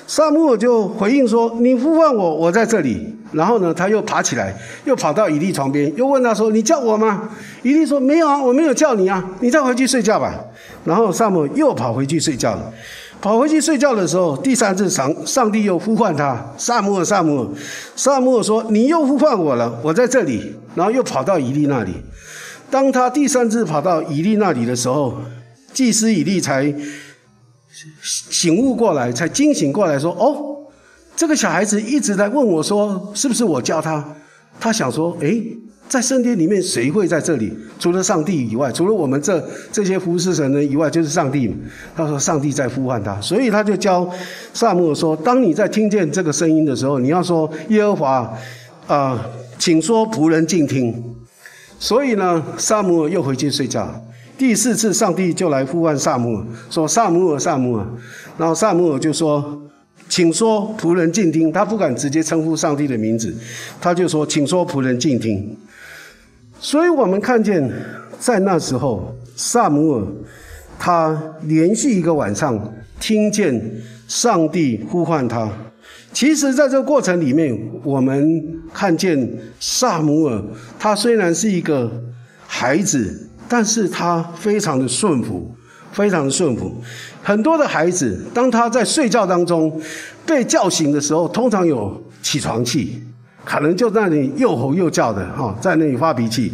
[0.08, 7.28] 萨姆尔就回应说：“你呼唤我，我在这里。”然后呢，他又爬起来，又跑到以利床边，又问他说：“你叫我吗？”
[7.64, 10.40] 以利说：“没有啊，我没有叫你啊，你再回去睡觉吧。”
[10.86, 12.72] 然后萨姆又跑回去睡觉了。
[13.20, 17.48] 跑回去睡觉的时候，第三次上上帝又呼唤他：“萨姆尔，萨姆尔。”
[17.98, 21.92] 萨姆尔说：“你又呼唤我了，我在这里。”然后又跑到以利那里。
[22.70, 25.16] 当他第三次跑到以利那里的时候，
[25.74, 26.72] 祭司以利才。
[28.02, 30.58] 醒悟过来，才惊醒过来，说：“哦，
[31.16, 34.16] 这个小孩子一直在问我说，是不是我叫他？
[34.60, 35.44] 他想说，诶，
[35.90, 37.54] 在圣殿里面谁会在这里？
[37.78, 41.54] 除了上帝以外，除了我们这这些服侍神的以外，就是上帝。
[41.96, 44.10] 他说，上帝在呼唤他，所以他就教
[44.54, 48.34] 萨母尔说：当你在听见这个声音的时候，你要说耶和华，
[48.88, 49.26] 啊，
[49.60, 51.04] 请说仆人静听。
[51.78, 53.94] 所以呢，萨母尔又回去睡觉。”
[54.38, 57.86] 第四次，上帝就来呼唤萨姆尔，说：“萨姆尔，萨姆尔。”
[58.38, 59.62] 然后萨姆尔就说
[60.10, 63.34] ：“请说，仆人静听。”他不敢直接称呼上帝的名字，
[63.80, 65.56] 他就说：“请说，仆人静听。”
[66.60, 67.72] 所以我们看见，
[68.20, 70.06] 在那时候，萨姆尔
[70.78, 75.50] 他连续一个晚上听见上帝呼唤他。
[76.12, 78.44] 其实，在这个过程里面，我们
[78.74, 79.30] 看见
[79.62, 80.44] 萨姆尔，
[80.78, 81.90] 他虽然是一个
[82.46, 83.25] 孩子。
[83.48, 85.56] 但是他非常的顺服，
[85.92, 86.76] 非常的顺服。
[87.22, 89.82] 很多的孩子，当他在睡觉当中
[90.26, 93.02] 被叫醒的时候，通常有起床气，
[93.44, 96.54] 可能就在那里又吼又叫的哈，在那里发脾气。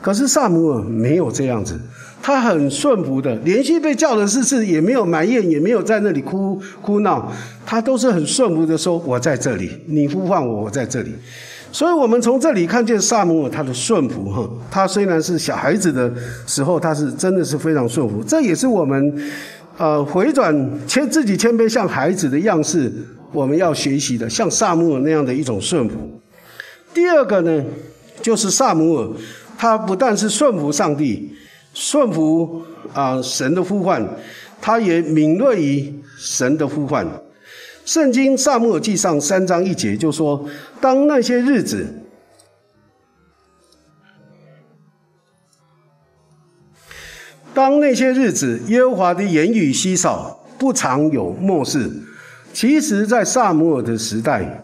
[0.00, 1.80] 可是萨姆尔没有这样子，
[2.22, 7.32] 他很顺服的，连续被叫了四次，也没有埋怨，也没有在那里哭哭闹，
[7.66, 11.12] 他都是很顺服的说：“我在这里，你呼唤我，我在这里。”
[11.70, 16.10] 所以，我们从这里看见萨姆尔他的顺服哈，他虽然是小孩子的
[16.46, 18.24] 时候，他是真的是非常顺服。
[18.24, 19.30] 这也是我们，
[19.76, 20.54] 呃，回转
[20.86, 22.90] 谦自己谦卑像孩子的样式，
[23.32, 25.96] 我们要学习的，像萨姆尔那样的一种顺服。
[26.94, 27.62] 第二个呢，
[28.22, 29.08] 就是萨姆尔，
[29.58, 31.34] 他不但是顺服上帝，
[31.74, 32.62] 顺服
[32.94, 34.02] 啊神的呼唤，
[34.60, 37.06] 他也敏锐于神的呼唤。
[37.88, 40.46] 圣经萨母尔记上三章一节就说
[40.78, 41.86] ：“当那些日子，
[47.54, 51.90] 当那些日子，耶和华的言语稀少，不常有末世。
[52.52, 54.62] 其实，在萨摩尔的时代，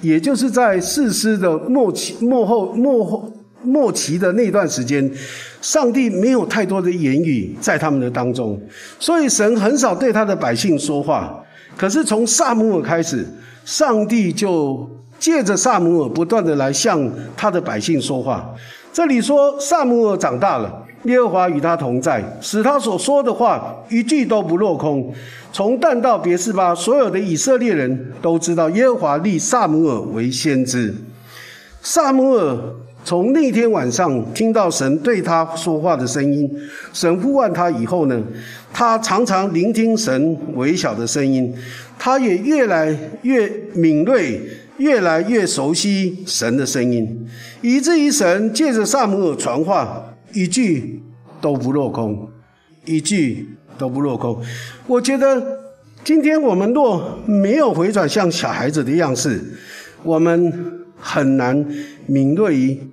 [0.00, 3.32] 也就是在士师的末期、末后、末后、
[3.64, 5.12] 末期的那段时间，
[5.60, 8.62] 上帝没有太多的言语在他们的当中，
[9.00, 11.44] 所以神很少对他的百姓说话。
[11.80, 13.26] 可是从萨姆尔开始，
[13.64, 14.86] 上帝就
[15.18, 18.54] 借着萨姆尔不断的来向他的百姓说话。
[18.92, 25.10] 这里说萨姆尔长大了，耶和华与他同在，使他所说的话一句都不落空。
[25.54, 30.94] 从但到别是巴，所有的以色列人都知道耶和华立萨姆尔为先知。
[31.80, 32.58] 萨姆尔
[33.04, 36.50] 从那天晚上听到神对他说话的声音，
[36.92, 38.22] 神呼唤他以后呢，
[38.72, 41.54] 他常常聆听神微小的声音，
[41.98, 44.40] 他也越来越敏锐。
[44.80, 47.28] 越来越熟悉神的声音，
[47.60, 51.02] 以至于神借着萨姆尔传话，一句
[51.38, 52.26] 都不落空，
[52.86, 54.42] 一句都不落空。
[54.86, 55.60] 我觉得
[56.02, 59.38] 今天我们若没有回转向小孩子的样式，
[60.02, 60.50] 我们
[60.98, 61.62] 很难
[62.10, 62.90] 敏锐于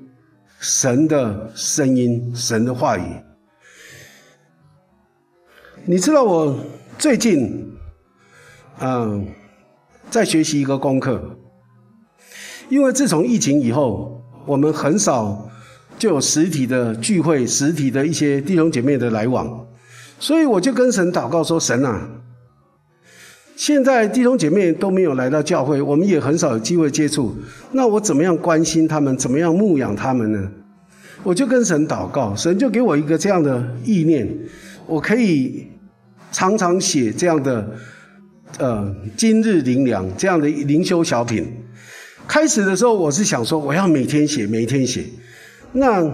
[0.60, 3.02] 神的声音、神的话语。
[5.86, 6.56] 你知道我
[7.00, 7.68] 最近，
[8.80, 9.28] 嗯，
[10.12, 11.20] 在学习一个功课。
[12.70, 15.50] 因为自从疫情以后，我们很少
[15.98, 19.68] 就有实体的聚会、实体的一些弟兄姐妹的来往，
[20.20, 22.08] 所以我就跟神祷告说：“神啊，
[23.58, 27.36] 现在弟兄姐妹都没有来到教会，我们也很少有机会接触，
[27.72, 29.18] 那我怎么样关心他们？
[29.18, 30.48] 怎么样牧养他们呢？”
[31.24, 34.30] 我就跟神祷告，神就给我一个这样的意念，
[34.86, 35.66] 我可以
[36.32, 37.68] 常常写这样的
[38.60, 41.44] 呃今日灵粮这样的灵修小品。
[42.28, 45.04] 开始的时候，我是想说我要每天写，每天写。
[45.72, 46.08] 那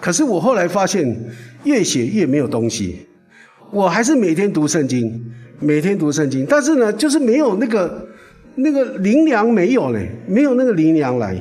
[0.00, 1.16] 可是我后来发现，
[1.62, 3.06] 越写越没有东西。
[3.70, 5.24] 我还是每天读圣经，
[5.60, 8.06] 每天读圣经，但是呢，就是没有那个
[8.56, 11.36] 那个灵粮没有嘞，没有那个灵粮来。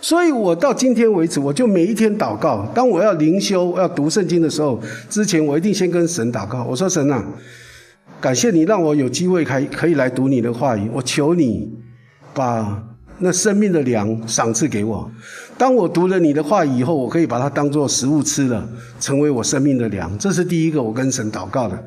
[0.00, 2.70] 所以我到今天为止，我就每一天祷告。
[2.74, 6.64] 当我要灵修、要读圣经的时候，之前我一定先跟神祷告。
[6.64, 7.24] 我说神啊，
[8.20, 10.88] 感谢你让我有机会可可以来读你的话语。
[10.92, 11.72] 我求你
[12.32, 12.82] 把。
[13.16, 15.08] 那生命的粮赏赐给我，
[15.56, 20.18] 当我读了你的话语以后，我可以把它当做食物吃了，成为我生命的粮。
[20.18, 21.80] 这是第一个，我跟神祷告的。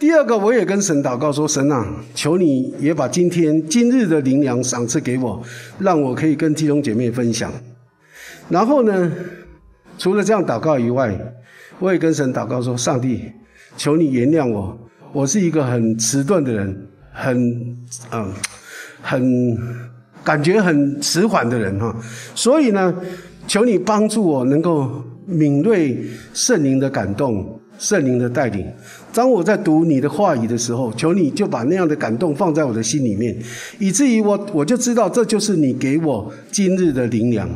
[0.00, 5.42] 第二个，我也跟神祷告说：神啊，求你也把今天今日的灵粮赏赐给我，
[5.78, 7.52] 让我可以跟弟兄姐妹分享。
[8.48, 9.12] 然后呢，
[9.98, 11.14] 除了这样祷告以外，
[11.78, 13.30] 我也跟神祷告说：上帝，
[13.76, 14.74] 求你原谅我，
[15.12, 17.76] 我是一个很迟钝的人，很
[18.10, 18.32] 嗯，
[19.02, 19.58] 很。
[20.22, 21.96] 感觉很迟缓的人哈，
[22.34, 22.94] 所以呢，
[23.46, 25.98] 求你帮助我能够敏锐
[26.34, 28.70] 圣灵的感动、圣灵的带领。
[29.12, 33.36] 当我在读你的话语的时候，求你就把那样的感动放在我的心里面，
[33.78, 37.48] 以至于我我就知道这就是你给我今日的灵粮。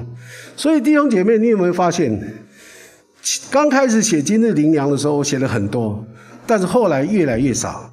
[0.57, 2.35] 所以弟兄姐妹，你有没有发现，
[3.51, 6.05] 刚开始写今日灵粮的时候，我写了很多，
[6.47, 7.91] 但是后来越来越少，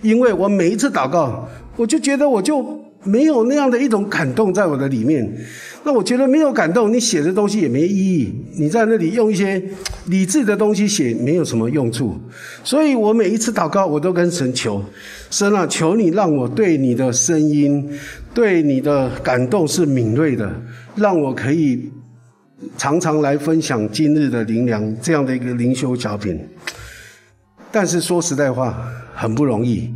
[0.00, 2.80] 因为我每一次祷告，我就觉得我就。
[3.04, 5.28] 没有那样的一种感动在我的里面，
[5.84, 8.32] 那我觉得没有感动，你写的东西也没意义。
[8.56, 9.60] 你在那里用一些
[10.06, 12.16] 理智的东西写，没有什么用处。
[12.62, 14.84] 所以我每一次祷告，我都跟神求：
[15.30, 17.90] 神啊，求你让我对你的声音、
[18.32, 20.54] 对你的感动是敏锐的，
[20.94, 21.90] 让我可以
[22.78, 26.38] 常常来分享今日的灵粮这样的一个灵修小品。
[27.72, 29.92] 但是说实在话，很不容易，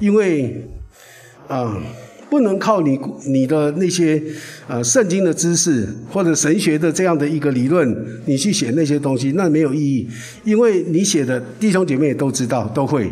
[0.00, 0.68] 因为
[1.46, 1.76] 啊。
[2.30, 4.22] 不能靠你你的那些
[4.68, 7.92] 呃圣经的知识或者神学的这样的一个理论，
[8.24, 10.08] 你去写那些东西，那没有意义，
[10.44, 13.10] 因为你写的弟兄姐妹也都知道都会，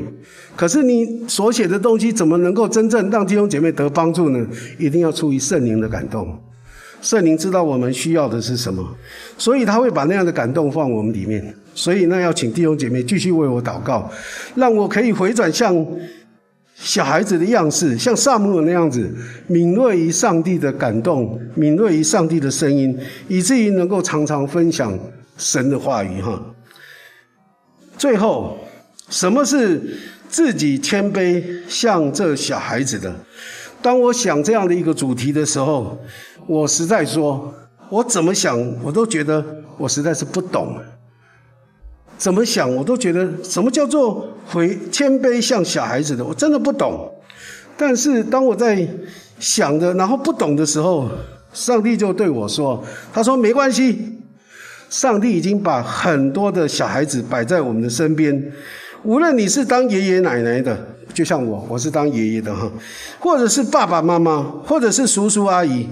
[0.54, 4.46] 可是你所写的东西怎么能够真正让弟兄姐妹得帮助呢？
[4.78, 6.38] 一定要出于圣灵的感动，
[7.02, 8.86] 圣灵知道我们需要的是什么，
[9.36, 14.08] 所以他会把那样的感动放我们里面，所以那要请弟兄姐妹继续为我祷告，
[14.54, 15.84] 让我可以回转向。
[16.80, 19.12] 小孩子的样式，像萨姆尔那样子，
[19.48, 22.96] 敏锐于上帝的感动，敏锐于上帝的声音，
[23.26, 24.96] 以至于能够常常分享
[25.36, 26.22] 神的话语。
[26.22, 26.40] 哈。
[27.96, 28.56] 最后，
[29.10, 29.98] 什么是
[30.28, 33.12] 自己谦卑像这小孩子的？
[33.82, 35.98] 当我想这样的一个主题的时候，
[36.46, 37.52] 我实在说，
[37.90, 39.44] 我怎么想，我都觉得
[39.76, 40.76] 我实在是不懂。
[42.18, 47.10] 怎么想我都觉得什么叫做回谦卑像小孩子的，我真的不懂。
[47.76, 48.86] 但是当我在
[49.38, 51.08] 想着然后不懂的时候，
[51.52, 52.82] 上帝就对我说
[53.14, 54.18] ：“他说没关系，
[54.90, 58.52] 上帝已经把很多的小孩子摆在我们的身边，
[59.04, 60.76] 无论你是当爷爷奶奶的，
[61.14, 62.68] 就像我，我是当爷爷的哈，
[63.20, 65.88] 或者是爸爸妈妈，或者是叔叔阿姨。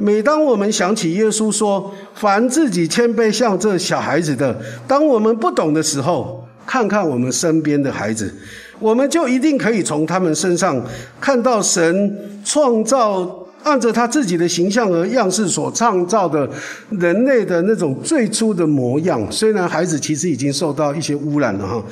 [0.00, 8.34] 每当我们想起耶稣说“凡自己谦卑像这小孩子的”，当我们不懂的时候，看看我们身边的孩子，
[8.78, 10.82] 我们就一定可以从他们身上
[11.20, 16.48] 看到神创造按着他自己的形象和样式所创造的
[16.88, 19.30] 人类的那种最初的模样。
[19.30, 21.84] 虽然孩子其实已经受到一些污染了哈，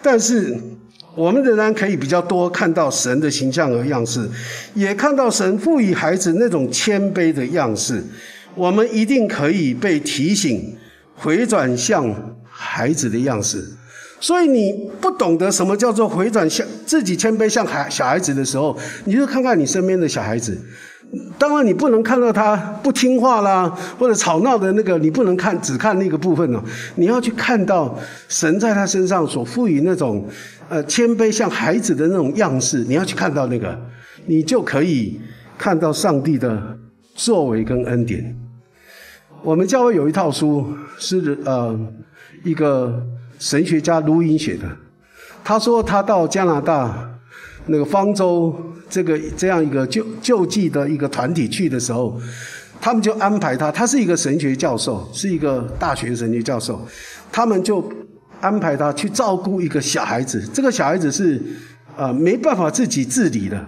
[0.00, 0.56] 但是。
[1.18, 4.24] 我们仍然可以比较多看到神的形象和样式，
[4.72, 8.00] 也看到神赋予孩子那种谦卑的样式。
[8.54, 10.76] 我们一定可以被提醒
[11.16, 13.64] 回转向孩子的样式。
[14.20, 20.56] 所以你不懂得什么叫做回转向自己谦卑像孩小孩子的时候，你就看看你身边的小孩子。
[21.38, 26.62] 当然，你不能看到他不听话啦，或者吵闹的那个，你不能看只看那个部分哦。
[26.96, 27.98] 你要去看到
[28.28, 30.28] 神在他身上所赋予那种。
[30.70, 33.74] 呃，谦卑像孩子的那种样式，你要去看到那个，
[34.26, 35.18] 你就可以
[35.56, 36.76] 看到上帝的
[37.14, 38.36] 作为跟恩典。
[39.42, 40.66] 我们教会有一套书，
[40.98, 41.74] 是呃
[42.44, 43.02] 一个
[43.38, 44.64] 神学家卢英写的。
[45.42, 47.17] 他说他到加拿大
[47.68, 48.54] 那个方舟
[48.90, 52.20] 这个这样一个救救济的一个团体去的时候，
[52.80, 56.80] 他们就安排他，他是一个神学教授，是一个大学神学教授，
[57.30, 57.90] 他们就。
[58.40, 61.42] 安排他去照顾一个小孩子，这个小孩子是，
[61.96, 63.60] 呃，没办法自己自理的，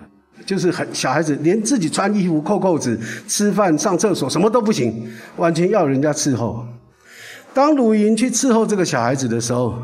[0.46, 2.96] 就是很小孩子，连自己穿衣服、扣扣子、
[3.26, 6.64] 吃饭、上厕所什么都不行，完全要人家伺候。
[7.53, 9.74] 当鲁云去伺候这个小孩子的时候，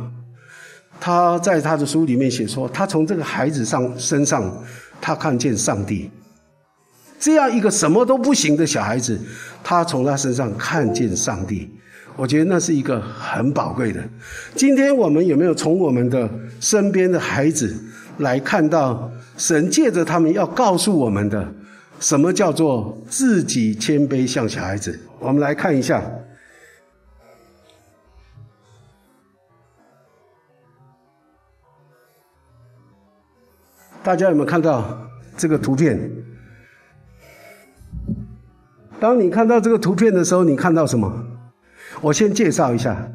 [1.00, 4.52] 他在他的书里面写说，他从这个孩子上身上，
[5.00, 6.10] 他看见上帝。
[7.18, 9.18] 这样一个什么都不行的小孩子，
[9.64, 11.70] 他从他身上看见上帝。
[12.14, 14.02] 我觉得那是一个很宝贵的。
[14.54, 16.28] 今天我们有没有从我们的
[16.60, 17.74] 身边的孩子
[18.18, 21.46] 来看到神借着他们要告诉我们的，
[22.00, 24.98] 什么叫做自己谦卑像小孩子？
[25.18, 26.02] 我们来看一下，
[34.06, 35.98] 大家有没有看到这个图片？
[39.00, 41.26] 当你看到这个图片的时候，你看到什么？
[42.00, 43.10] 我先介绍一下，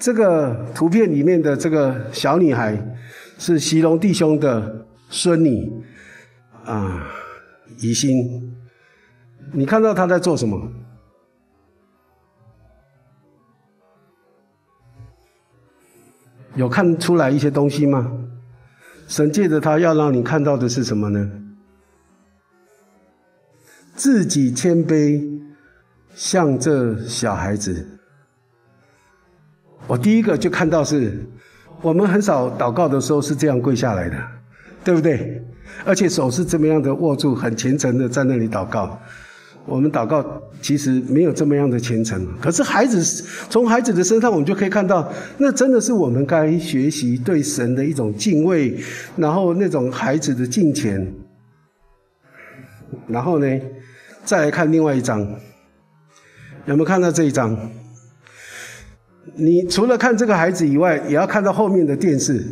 [0.00, 2.74] 这个图片里面的这个小女孩
[3.38, 5.70] 是席龙弟兄的孙女
[6.64, 7.06] 啊，
[7.76, 8.56] 怡心。
[9.52, 10.72] 你看到她在做什么？
[16.54, 18.23] 有看出来一些东西吗？
[19.06, 21.30] 神借着他要让你看到的是什么呢？
[23.94, 25.40] 自己谦卑，
[26.14, 27.86] 像这小孩子。
[29.86, 31.24] 我第一个就看到是，
[31.80, 34.16] 我们很少祷告的时候是这样跪下来的，
[34.82, 35.44] 对不对？
[35.84, 39.00] 而且手是这么样的握住，很虔诚的在那里祷告。
[39.66, 40.24] 我们祷告
[40.60, 43.02] 其实没有这么样的虔诚，可是孩子
[43.48, 48.78] 从孩子的身上，我们就可以看到，那真的是我们该学习对神的一种敬畏，
[49.16, 51.12] 然后那种孩子的敬虔。
[53.06, 53.60] 然后呢，
[54.24, 55.20] 再来看另外一张，
[56.66, 57.58] 有没有看到这一张？
[59.34, 62.44] 你除了看这个孩子以外，也要看到后面的电视。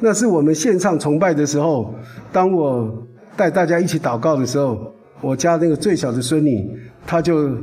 [0.00, 1.94] 那是我们线上崇拜的时候，
[2.32, 3.06] 当我
[3.36, 7.56] 带大家一起祷告的时候，我家那个最小的孙女，她就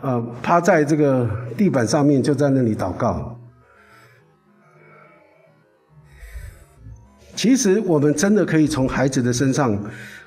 [0.00, 3.38] 呃趴在这个地板上面，就在那里祷告。
[7.34, 9.76] 其实我们真的可以从孩子的身上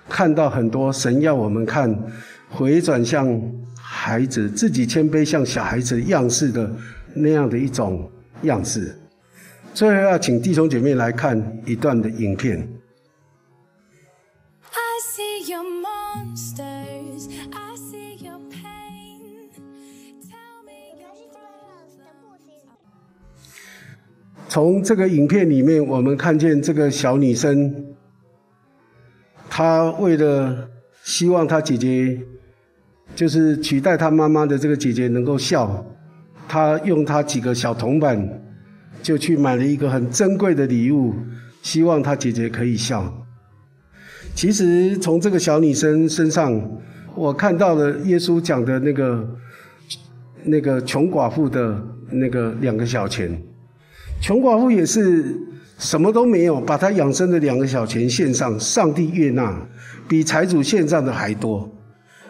[0.10, 1.96] 看到很多神要我们看，
[2.50, 3.42] 回转向
[3.78, 6.70] 孩子，自己谦卑像小孩子样式的。
[7.18, 8.12] 那样的一种
[8.42, 8.94] 样式，
[9.74, 12.68] 最后要请弟兄姐妹来看一段的影片。
[24.56, 27.76] 从这个影片里面，我们看见这个小女生，
[29.50, 30.70] 她为了
[31.04, 32.18] 希望她姐姐，
[33.14, 35.86] 就是取代她妈妈的这个姐姐能够笑。
[36.48, 38.42] 她用她几个小铜板，
[39.02, 41.14] 就去买了一个很珍贵的礼物，
[41.62, 43.14] 希望她姐姐可以笑。
[44.34, 46.58] 其实从这个小女生身上，
[47.14, 49.36] 我看到了耶稣讲的那个
[50.46, 51.78] 那个穷寡妇的
[52.10, 53.38] 那个两个小钱。
[54.26, 55.40] 穷寡妇也是
[55.78, 59.56] 什么都没有，把她养生的两个小钱献上，上帝悦纳，
[60.08, 61.72] 比财主献上的还多。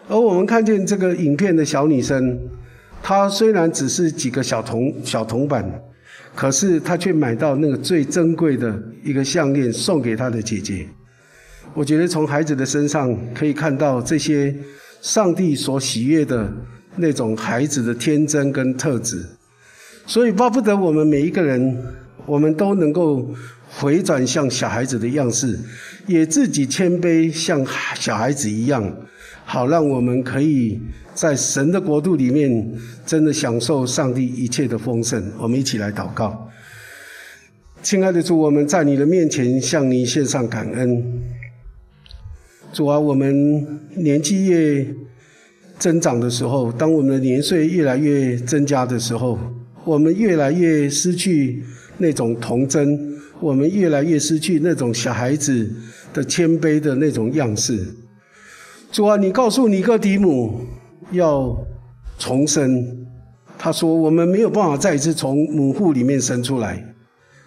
[0.09, 2.37] 而我们看见这个影片的小女生。
[3.01, 5.63] 她虽然只是几个小铜小铜板，
[6.35, 10.85] 可是她却买到那个最珍贵的一个项链送给她的姐姐。
[11.73, 14.53] 我觉得从孩子的身上可以看到这些
[15.01, 16.51] 上帝所喜悦的
[16.97, 19.25] 那种孩子的天真跟特质，
[20.05, 21.77] 所以巴不得我们每一个人，
[22.25, 23.27] 我们都能够
[23.77, 25.59] 回转向小孩子的样式，
[26.07, 28.95] 也自己谦卑像小孩子一样，
[29.43, 30.79] 好让我们可以
[31.13, 32.71] 在神的国度里面
[33.05, 35.31] 真的享受上帝一切的丰盛。
[35.39, 36.49] 我们一起来祷告，
[37.81, 41.21] 亲爱的主，我们在你的面前向你献上感恩。
[42.71, 44.85] 主啊，我们年纪越
[45.79, 49.39] 增长的时候，当我们的年岁越来越增加的时候，
[49.85, 51.63] 我们越来越失去
[51.99, 52.99] 那种童真，
[53.39, 55.71] 我们越来越失去那种小孩子
[56.13, 57.79] 的谦卑的那种样式。
[58.91, 60.61] 主啊，你告诉尼哥底母
[61.11, 61.55] 要
[62.17, 63.05] 重生，
[63.57, 66.83] 他说我们没有办法再一次从母腹里面生出来。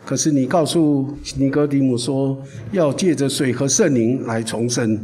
[0.05, 2.41] 可是你告诉尼哥底母说，
[2.73, 4.99] 要借着水和圣灵来重生。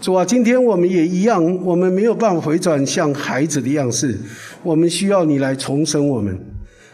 [0.00, 4.18] 主啊，今天我们也一样，我们没有办法回转向孩子的样式，
[4.62, 6.38] 我们需要你来重生我们，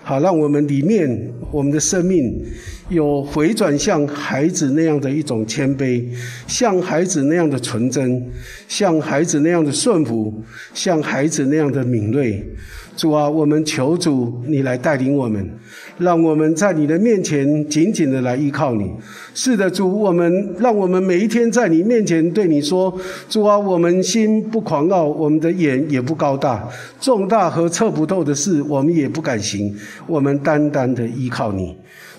[0.03, 2.45] 好让我们里面我们的生命
[2.89, 6.05] 有回转向孩子那样的一种谦卑，
[6.47, 8.25] 像孩子那样的纯真，
[8.69, 10.33] 像孩子那样的顺服，
[10.73, 12.45] 像孩子那样的敏锐。
[12.97, 15.51] 主啊，我们求主你来带领我们。
[15.99, 18.91] 让我们在你的面前紧紧的来依靠你。
[19.35, 22.95] 是的，主，我们让我们每一天在你面前对你说：
[23.29, 26.69] 主啊，我们心不狂傲，我们的眼也不高大，
[27.01, 29.75] 重大和测不透的事，我们也不敢行。
[30.07, 31.75] 我们单单的依靠你。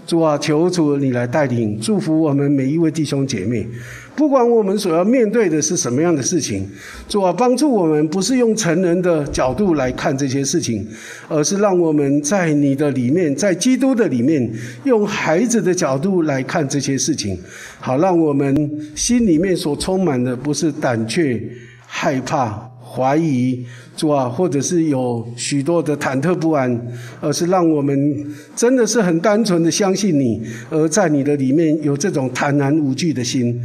[0.08, 3.68] 主啊，求主你来带领，祝福我们每一位弟兄姐妹。
[4.16, 6.66] 不管我们所要面对的是什么样的事情，
[7.10, 10.88] 主啊，帮助我们不是用成人的角度来看这些事情，
[11.28, 14.50] 而是让我们在你的里面，在基督的里面，
[14.86, 17.38] 用孩子的角度来看这些事情，
[17.82, 18.56] 好让我们
[18.96, 21.40] 心里面所充满的不是胆怯、
[21.86, 22.72] 害怕。
[22.96, 23.66] 怀疑
[23.96, 26.80] 主啊，或者是有许多的忐忑不安，
[27.20, 27.96] 而是让我们
[28.56, 33.60] 真的是很单纯的相信你，而在你的里面有这种坦然无惧的心。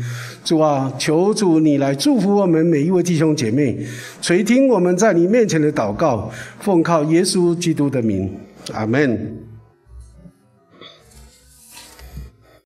[0.45, 3.79] 主啊，求主你来祝福我们每一位弟兄姐妹，
[4.21, 8.31] 垂听我们在你面前的祷告，奉靠耶稣基督的名，
[8.73, 9.42] 阿门。